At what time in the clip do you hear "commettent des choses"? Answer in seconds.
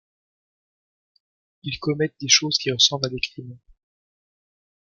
1.77-2.57